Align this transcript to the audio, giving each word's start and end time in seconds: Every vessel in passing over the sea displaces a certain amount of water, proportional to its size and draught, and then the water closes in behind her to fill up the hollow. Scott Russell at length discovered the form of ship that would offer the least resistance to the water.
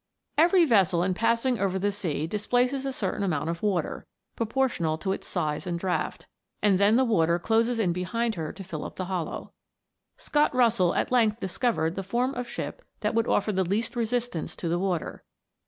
Every 0.35 0.65
vessel 0.65 1.03
in 1.03 1.13
passing 1.13 1.59
over 1.59 1.77
the 1.77 1.91
sea 1.91 2.25
displaces 2.25 2.87
a 2.87 2.91
certain 2.91 3.21
amount 3.21 3.51
of 3.51 3.61
water, 3.61 4.07
proportional 4.35 4.97
to 4.97 5.11
its 5.11 5.27
size 5.27 5.67
and 5.67 5.77
draught, 5.77 6.25
and 6.59 6.79
then 6.79 6.95
the 6.95 7.05
water 7.05 7.37
closes 7.37 7.77
in 7.77 7.93
behind 7.93 8.33
her 8.33 8.51
to 8.51 8.63
fill 8.63 8.83
up 8.83 8.95
the 8.95 9.05
hollow. 9.05 9.53
Scott 10.17 10.55
Russell 10.55 10.95
at 10.95 11.11
length 11.11 11.39
discovered 11.39 11.93
the 11.93 12.01
form 12.01 12.33
of 12.33 12.49
ship 12.49 12.81
that 13.01 13.13
would 13.13 13.27
offer 13.27 13.51
the 13.51 13.63
least 13.63 13.95
resistance 13.95 14.55
to 14.55 14.67
the 14.67 14.79
water. 14.79 15.23